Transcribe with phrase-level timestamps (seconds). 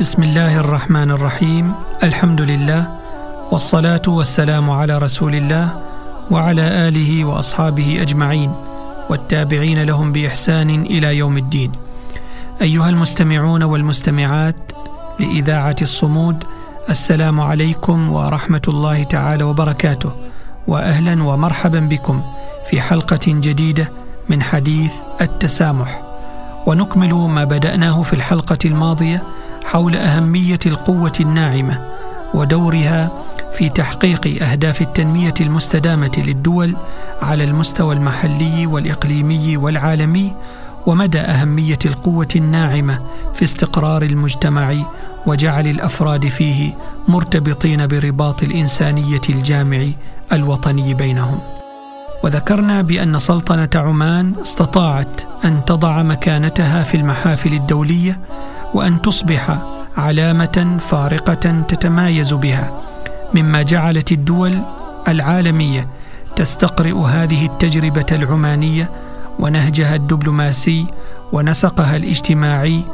[0.00, 2.88] بسم الله الرحمن الرحيم الحمد لله
[3.52, 5.82] والصلاه والسلام على رسول الله
[6.30, 8.52] وعلى اله واصحابه اجمعين
[9.10, 11.72] والتابعين لهم باحسان إلى يوم الدين
[12.62, 14.72] ايها المستمعون والمستمعات
[15.18, 16.44] لاذاعه الصمود
[16.90, 20.12] السلام عليكم ورحمه الله تعالى وبركاته
[20.66, 22.22] واهلا ومرحبا بكم
[22.64, 23.90] في حلقه جديده
[24.28, 26.02] من حديث التسامح
[26.66, 29.22] ونكمل ما بداناه في الحلقة الماضيه
[29.70, 31.80] حول أهمية القوة الناعمة
[32.34, 33.10] ودورها
[33.52, 36.76] في تحقيق أهداف التنمية المستدامة للدول
[37.22, 40.34] على المستوى المحلي والإقليمي والعالمي
[40.86, 42.98] ومدى أهمية القوة الناعمة
[43.34, 44.74] في استقرار المجتمع
[45.26, 46.74] وجعل الأفراد فيه
[47.08, 49.86] مرتبطين برباط الإنسانية الجامع
[50.32, 51.40] الوطني بينهم.
[52.24, 58.20] وذكرنا بأن سلطنة عمان استطاعت أن تضع مكانتها في المحافل الدولية
[58.74, 59.62] وأن تصبح
[59.96, 62.80] علامة فارقة تتمايز بها
[63.34, 64.62] مما جعلت الدول
[65.08, 65.88] العالمية
[66.36, 68.90] تستقرئ هذه التجربة العمانية
[69.38, 70.86] ونهجها الدبلوماسي
[71.32, 72.84] ونسقها الاجتماعي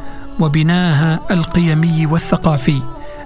[0.40, 2.82] وبناءها القيمي والثقافي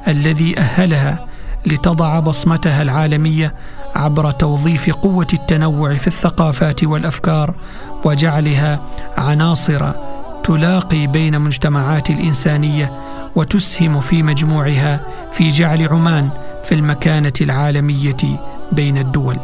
[0.09, 1.27] الذي أهلها
[1.67, 3.55] لتضع بصمتها العالمية
[3.95, 7.55] عبر توظيف قوة التنوع في الثقافات والأفكار
[8.05, 8.81] وجعلها
[9.19, 9.93] عناصر
[10.51, 12.93] تلاقي بين مجتمعات الإنسانية
[13.37, 15.01] وتسهم في مجموعها
[15.33, 16.29] في جعل عمان
[16.65, 18.17] في المكانة العالمية
[18.73, 19.37] بين الدول.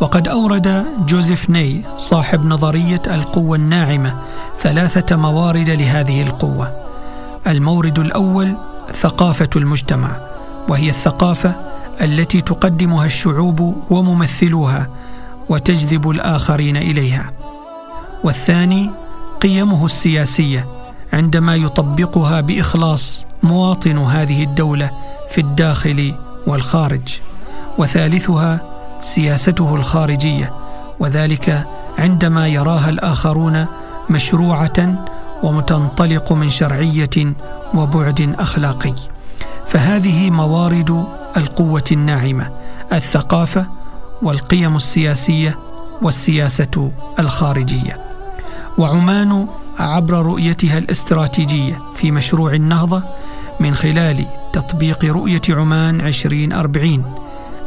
[0.00, 4.14] وقد أورد جوزيف ني صاحب نظرية القوة الناعمة
[4.58, 6.72] ثلاثة موارد لهذه القوة.
[7.46, 8.56] المورد الأول
[8.94, 10.20] ثقافة المجتمع
[10.68, 11.56] وهي الثقافة
[12.00, 14.88] التي تقدمها الشعوب وممثلوها
[15.48, 17.32] وتجذب الآخرين إليها.
[18.24, 18.90] والثاني
[19.40, 20.68] قيمه السياسية
[21.12, 24.90] عندما يطبقها بإخلاص مواطن هذه الدولة
[25.28, 26.14] في الداخل
[26.46, 27.18] والخارج.
[27.78, 28.60] وثالثها
[29.00, 30.52] سياسته الخارجية
[31.00, 31.66] وذلك
[31.98, 33.66] عندما يراها الآخرون
[34.10, 35.04] مشروعة
[35.42, 37.34] ومتنطلق من شرعية
[37.74, 38.94] وبعد أخلاقي.
[39.66, 41.04] فهذه موارد
[41.36, 42.50] القوة الناعمة
[42.92, 43.66] الثقافة
[44.22, 45.58] والقيم السياسية
[46.02, 48.09] والسياسة الخارجية.
[48.80, 49.46] وعمان
[49.78, 53.02] عبر رؤيتها الاستراتيجية في مشروع النهضة
[53.60, 57.04] من خلال تطبيق رؤية عمان 2040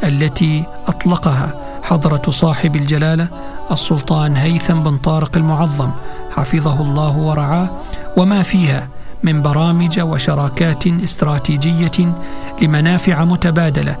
[0.04, 3.28] التي أطلقها حضرة صاحب الجلالة
[3.70, 5.90] السلطان هيثم بن طارق المعظم
[6.30, 7.70] حفظه الله ورعاه
[8.16, 8.88] وما فيها
[9.22, 12.14] من برامج وشراكات استراتيجية
[12.62, 13.96] لمنافع متبادلة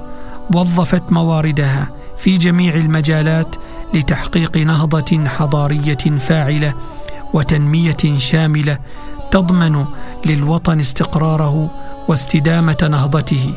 [0.54, 3.56] وظفت مواردها في جميع المجالات
[3.94, 6.74] لتحقيق نهضة حضارية فاعلة
[7.34, 8.78] وتنمية شاملة
[9.30, 9.84] تضمن
[10.26, 11.70] للوطن استقراره
[12.08, 13.54] واستدامة نهضته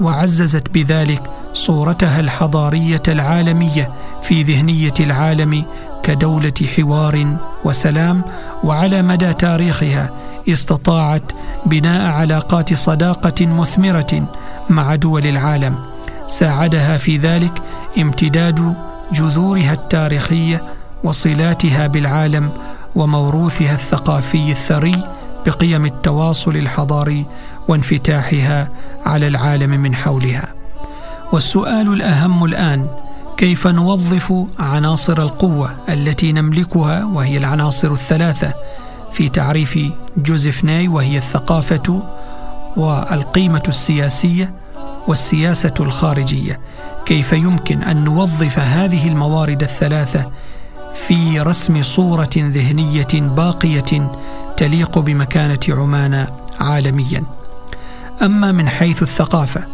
[0.00, 1.22] وعززت بذلك
[1.52, 5.64] صورتها الحضارية العالمية في ذهنية العالم
[6.02, 8.22] كدولة حوار وسلام
[8.64, 10.10] وعلى مدى تاريخها
[10.48, 11.32] استطاعت
[11.66, 14.28] بناء علاقات صداقة مثمرة
[14.70, 15.78] مع دول العالم.
[16.26, 17.62] ساعدها في ذلك
[17.98, 18.74] امتداد
[19.12, 20.64] جذورها التاريخيه
[21.04, 22.50] وصلاتها بالعالم
[22.98, 25.02] وموروثها الثقافي الثري
[25.46, 27.26] بقيم التواصل الحضاري
[27.68, 28.68] وانفتاحها
[29.06, 30.54] على العالم من حولها.
[31.32, 32.88] والسؤال الأهم الآن
[33.36, 38.54] كيف نوظف عناصر القوة التي نملكها وهي العناصر الثلاثة
[39.12, 39.78] في تعريف
[40.16, 42.02] جوزيف ناي وهي الثقافة
[42.76, 44.54] والقيمة السياسية
[45.08, 46.60] والسياسة الخارجية؟
[47.06, 50.30] كيف يمكن أن نوظف هذه الموارد الثلاثة
[51.06, 54.12] في رسم صورة ذهنية باقية
[54.56, 56.26] تليق بمكانة عمان
[56.60, 57.22] عالميا.
[58.22, 59.66] أما من حيث الثقافة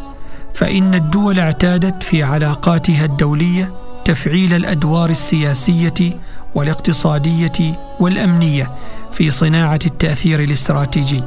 [0.55, 3.75] فإن الدول اعتادت في علاقاتها الدولية
[4.05, 6.21] تفعيل الأدوار السياسية
[6.55, 8.70] والاقتصادية والأمنية
[9.12, 11.23] في صناعة التأثير الاستراتيجي.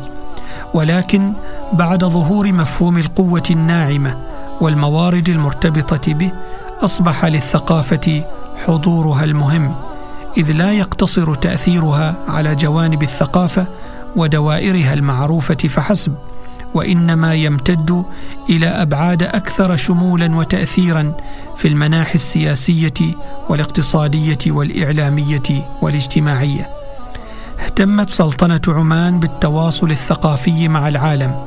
[0.73, 1.33] ولكن
[1.73, 4.17] بعد ظهور مفهوم القوة الناعمة
[4.61, 6.31] والموارد المرتبطة به
[6.81, 8.23] أصبح للثقافة
[8.65, 9.86] حضورها المهم.
[10.37, 13.67] إذ لا يقتصر تأثيرها على جوانب الثقافة
[14.15, 16.15] ودوائرها المعروفة فحسب
[16.73, 18.05] وإنما يمتد
[18.49, 21.13] إلى أبعاد أكثر شمولا وتاثيرا
[21.55, 23.15] في المناحي السياسية
[23.49, 26.69] والاقتصادية والإعلامية والاجتماعية.
[27.59, 31.45] اهتمت سلطنة عمان بالتواصل الثقافي مع العالم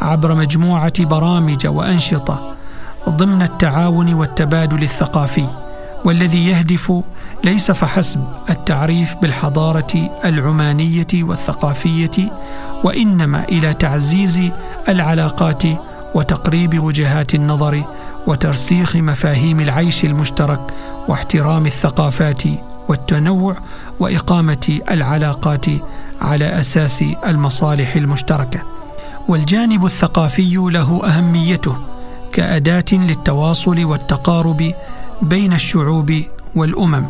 [0.00, 2.54] عبر مجموعة برامج وأنشطة
[3.08, 5.46] ضمن التعاون والتبادل الثقافي.
[6.04, 6.92] والذي يهدف
[7.44, 12.32] ليس فحسب التعريف بالحضارة العمانية والثقافية
[12.84, 14.50] وإنما إلى تعزيز
[14.88, 15.62] العلاقات
[16.14, 17.84] وتقريب وجهات النظر
[18.26, 20.60] وترسيخ مفاهيم العيش المشترك
[21.08, 22.42] واحترام الثقافات
[22.88, 23.56] والتنوع
[24.00, 25.66] وإقامة العلاقات
[26.20, 28.62] على أساس المصالح المشتركة.
[29.28, 31.76] والجانب الثقافي له أهميته
[32.32, 34.72] كأداة للتواصل والتقارب
[35.22, 36.22] بين الشعوب
[36.54, 37.06] والأمم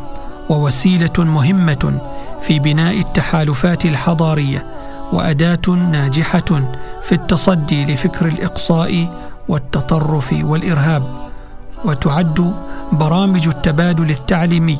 [0.48, 2.00] ووسيلة مهمة
[2.42, 4.66] في بناء التحالفات الحضارية
[5.12, 6.72] وأداة ناجحة
[7.02, 9.08] في التصدي لفكر الإقصاء
[9.48, 11.30] والتطرف والإرهاب.
[11.84, 12.54] وتعد
[12.92, 14.78] برامج التبادل التعليمي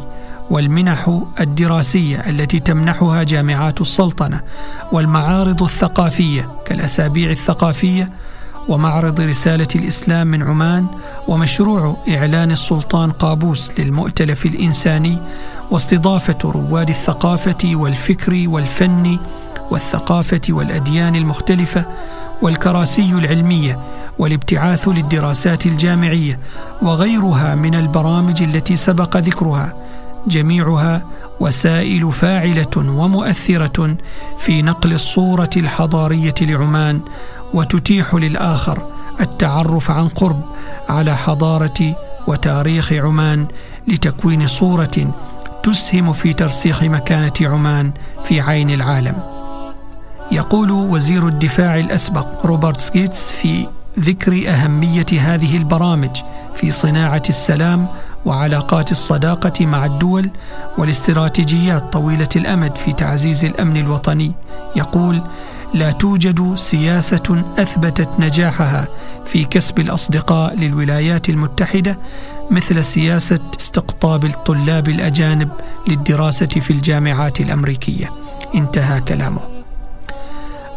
[0.50, 4.40] والمنح الدراسية التي تمنحها جامعات السلطنة
[4.92, 8.12] والمعارض الثقافية كالأسابيع الثقافية
[8.68, 10.86] ومعرض رسالة الإسلام من عمان
[11.28, 15.18] ومشروع إعلان السلطان قابوس للمؤتلف الإنساني
[15.70, 19.18] واستضافة رواد الثقافة والفكر والفن
[19.70, 21.84] والثقافة والأديان المختلفة
[22.42, 23.78] والكراسي العلمية
[24.18, 26.38] والابتعاث للدراسات الجامعية
[26.82, 29.72] وغيرها من البرامج التي سبق ذكرها.
[30.26, 31.06] جميعها
[31.40, 33.96] وسائل فاعلة ومؤثرة
[34.38, 37.00] في نقل الصورة الحضارية لعمان
[37.54, 38.86] وتتيح للآخر
[39.20, 40.42] التعرف عن قرب
[40.88, 43.46] على حضارة وتاريخ عمان
[43.88, 45.14] لتكوين صورة
[45.62, 47.92] تسهم في ترسيخ مكانة عمان
[48.24, 49.22] في عين العالم.
[50.32, 53.66] يقول وزير الدفاع الأسبق روبرت سكيتس في
[53.98, 56.16] ذكر أهمية هذه البرامج
[56.54, 57.88] في صناعة السلام
[58.24, 60.30] وعلاقات الصداقة مع الدول
[60.78, 64.32] والاستراتيجيات طويلة الأمد في تعزيز الأمن الوطني.
[64.76, 65.22] يقول
[65.74, 68.88] لا توجد سياسة أثبتت نجاحها
[69.24, 71.98] في كسب الأصدقاء للولايات المتحدة
[72.50, 75.48] مثل سياسة استقطاب الطلاب الأجانب
[75.88, 78.10] للدراسة في الجامعات الأمريكية.
[78.54, 79.40] انتهى كلامه.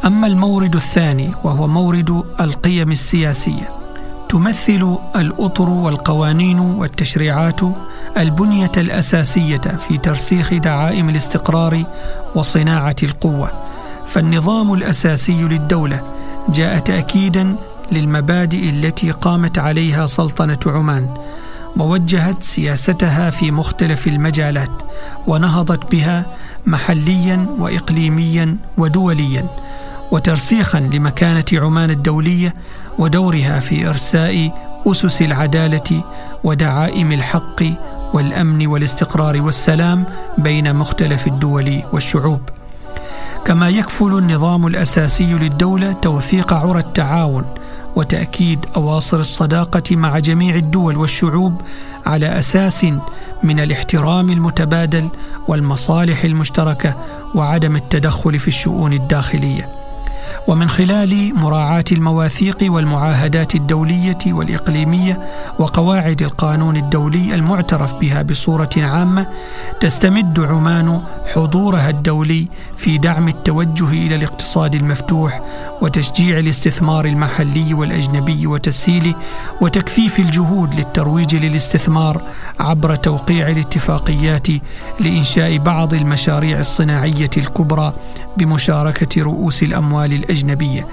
[0.05, 3.69] أما المورد الثاني وهو مورد القيم السياسية
[4.29, 7.61] تمثل الأطر والقوانين والتشريعات
[8.17, 11.83] البنية الأساسية في ترسيخ دعائم الاستقرار
[12.35, 13.72] وصناعة القوة.
[14.13, 16.01] فالنظام الأساسي للدولة
[16.49, 17.55] جاء تاكيدا
[17.91, 21.09] للمبادئ التي قامت عليها سلطنة عمان
[21.77, 24.69] ووجهت سياستها في مختلف المجالات
[25.27, 29.47] ونهضت بها محليا واقليميا ودوليا
[30.11, 32.53] وترسيخا لمكانة عمان الدولية
[32.99, 34.51] ودورها في إرساء
[34.87, 36.03] أسس العدالة
[36.43, 37.63] ودعائم الحق
[38.13, 40.05] والأمن والاستقرار والسلام
[40.37, 42.41] بين مختلف الدول والشعوب.
[43.45, 47.45] كما يكفل النظام الأساسي للدولة توثيق عرى التعاون
[47.95, 51.61] وتأكيد أواصر الصداقة مع جميع الدول والشعوب
[52.05, 52.85] على أساس
[53.43, 55.09] من الاحترام المتبادل
[55.47, 56.95] والمصالح المشتركة
[57.35, 59.82] وعدم التدخل في الشؤون الداخلية.
[60.47, 69.27] ومن خلال مراعاة المواثيق والمعاهدات الدولية والإقليمية وقواعد القانون الدولي المعترف بها بصورة عامة
[69.79, 71.01] تستمد عمان
[71.35, 72.47] حضورها الدولي
[72.77, 75.41] في دعم التوجه إلى الاقتصاد المفتوح
[75.81, 79.15] وتشجيع الاستثمار المحلي والأجنبي وتسهيله
[79.61, 82.21] وتكثيف الجهود للترويج للاستثمار
[82.59, 84.47] عبر توقيع الاتفاقيات
[84.99, 87.93] لإنشاء بعض المشاريع الصناعية الكبرى
[88.37, 90.87] بمشاركة رؤوس الأموال الأجنبية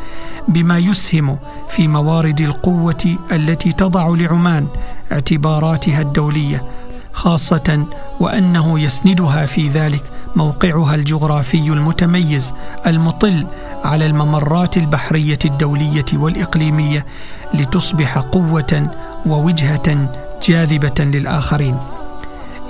[0.49, 4.67] بما يسهم في موارد القوة التي تضع لعمان
[5.13, 6.65] اعتباراتها الدولية
[7.13, 7.87] خاصة
[8.21, 10.03] وأنه يسندها في ذلك
[10.37, 12.55] موقعها الجغرافي المتميز
[12.87, 13.47] المطل
[13.85, 17.07] على الممرات البحرية الدولية والإقليمية
[17.55, 18.91] لتصبح قوة
[19.27, 20.13] ووجهة
[20.49, 21.77] جاذبة للآخرين.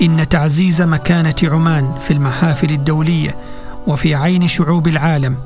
[0.03, 3.37] إن تعزيز مكانة عمان في المحافل الدولية
[3.87, 5.37] وفي عين شعوب العالم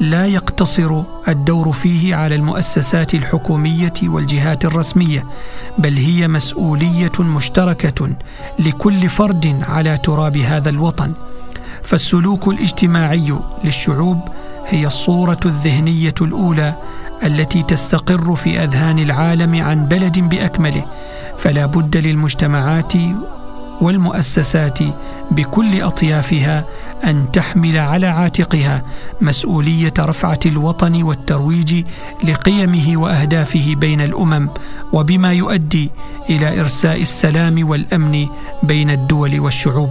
[0.00, 5.24] لا يقتصر الدور فيه على المؤسسات الحكومية والجهات الرسمية
[5.78, 8.16] بل هي مسؤولية مشتركة
[8.58, 11.12] لكل فرد على تراب هذا الوطن.
[11.82, 14.18] فالسلوك الاجتماعي للشعوب
[14.66, 16.76] هي الصورة الذهنية الأولى
[17.24, 20.84] التي تستقر في أذهان العالم عن بلد بأكمله.
[21.38, 22.92] فلا بد للمجتمعات
[23.80, 24.78] والمؤسسات
[25.30, 26.66] بكل أطيافها
[27.04, 28.82] أن تحمل على عاتقها
[29.20, 31.84] مسؤولية رفعة الوطن والترويج
[32.24, 34.48] لقيمه وأهدافه بين الأمم
[34.92, 35.90] وبما يؤدي
[36.30, 38.26] إلى إرساء السلام والأمن
[38.62, 39.90] بين الدول والشعوب.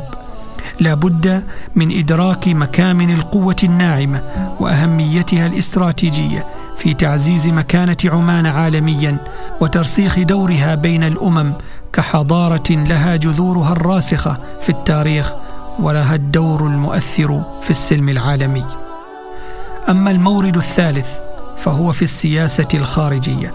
[0.79, 1.43] لا بد
[1.75, 4.21] من إدراك مكامن القوة الناعمة
[4.59, 6.47] وأهميتها الاستراتيجية
[6.77, 9.17] في تعزيز مكانة عمان عالميا
[9.61, 11.53] وترسيخ دورها بين الأمم
[11.93, 15.33] كحضارة لها جذورها الراسخة في التاريخ
[15.79, 18.65] ولها الدور المؤثر في السلم العالمي.
[19.89, 21.09] أما المورد الثالث
[21.55, 23.53] فهو في السياسة الخارجية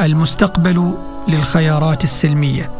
[0.00, 0.94] المستقبل
[1.28, 2.70] للخيارات السلمية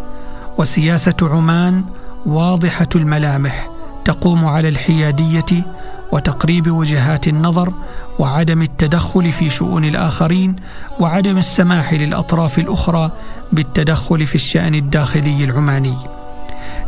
[0.58, 1.84] وسياسة عمان
[2.26, 3.75] واضحة الملامح
[4.06, 5.66] تقوم على الحيادية
[6.12, 7.72] وتقريب وجهات النظر
[8.18, 10.56] وعدم التدخل في شؤون الآخرين
[11.00, 13.12] وعدم السماح للأطراف الأخرى
[13.52, 15.96] بالتدخل في الشأن الداخلي العماني.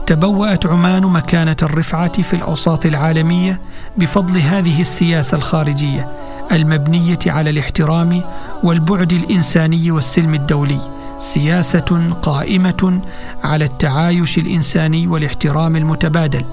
[0.07, 3.61] تبوأت عمان مكانة الرفعة في الأوساط العالمية
[3.97, 6.09] بفضل هذه السياسة الخارجية
[6.53, 8.23] المبنية على الاحترام
[8.63, 10.81] والبعد الإنساني والسلم الدولي
[11.19, 13.01] سياسة قائمة
[13.45, 16.45] على التعايش الإنساني والاحترام المتبادل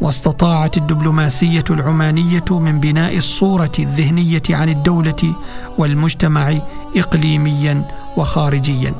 [0.00, 5.34] واستطاعت الدبلوماسية العمانية من بناء الصورة الذهنية عن الدولة
[5.78, 6.54] والمجتمع
[6.96, 7.84] اقليميا
[8.16, 8.94] وخارجيا.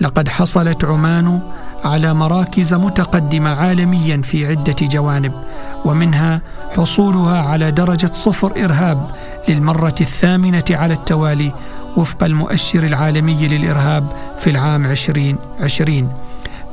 [0.00, 1.40] لقد حصلت عمان
[1.84, 5.32] على مراكز متقدمة عالميا في عدة جوانب
[5.84, 6.42] ومنها
[6.76, 9.10] حصولها على درجة صفر إرهاب
[9.48, 11.52] للمرة الثامنة على التوالي
[11.96, 16.12] وفق المؤشر العالمي للإرهاب في العام 2020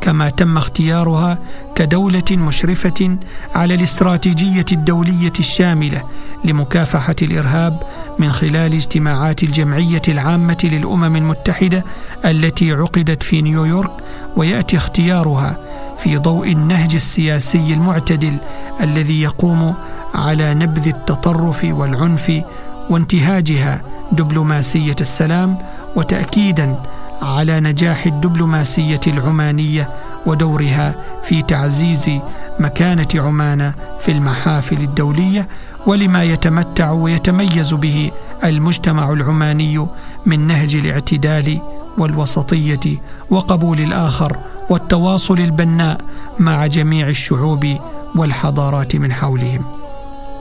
[0.05, 1.39] كما تم اختيارها
[1.75, 3.17] كدولة مشرفة
[3.55, 6.03] على الاستراتيجية الدولية الشاملة
[6.43, 7.83] لمكافحة الإرهاب
[8.19, 11.85] من خلال اجتماعات الجمعية العامة للأمم المتحدة
[12.25, 13.91] التي عقدت في نيويورك
[14.37, 15.57] ويأتي اختيارها
[15.97, 18.37] في ضوء النهج السياسي المعتدل
[18.81, 19.73] الذي يقوم
[20.13, 22.41] على نبذ التطرف والعنف
[22.89, 23.81] وانتهاجها
[24.11, 25.57] دبلوماسية السلام
[25.95, 26.81] وتاكيدا
[27.21, 29.89] على نجاح الدبلوماسية العمانية
[30.25, 32.09] ودورها في تعزيز
[32.59, 35.47] مكانة عمان في المحافل الدولية
[35.87, 38.11] ولما يتمتع ويتميز به
[38.43, 39.87] المجتمع العماني
[40.25, 41.61] من نهج الاعتدال
[41.97, 44.37] والوسطية وقبول الآخر
[44.69, 45.97] والتواصل البناء
[46.39, 47.77] مع جميع الشعوب
[48.15, 49.65] والحضارات من حولهم.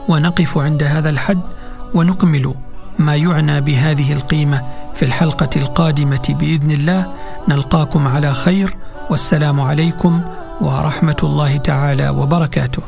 [0.07, 1.41] ونقف عند هذا الحد
[1.93, 2.53] ونكمل
[2.99, 4.61] ما يعنى بهذه القيمة
[4.95, 7.13] في الحلقة القادمة بإذن الله.
[7.47, 8.77] نلقاكم على خير.
[9.09, 10.21] والسلام عليكم
[10.61, 12.81] ورحمة الله تعالى وبركاته.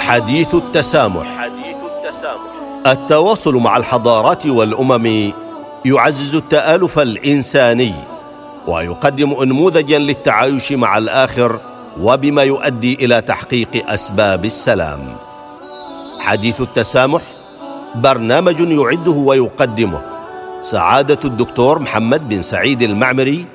[0.00, 1.26] حديث التسامح.
[1.38, 5.32] حديث التسامح التواصل مع الحضارات والأمم
[5.84, 7.94] يعزز التآلف الإنساني
[8.66, 11.60] ويقدم انموذجا للتعايش مع الآخر
[12.00, 15.00] وبما يؤدي إلى تحقيق أسباب السلام.
[16.20, 17.22] حديث التسامح
[17.94, 20.00] برنامج يعده ويقدمه.
[20.60, 23.46] سعادة الدكتور محمد بن سعيد المعمري.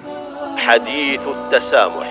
[0.57, 2.06] حديث التسامح.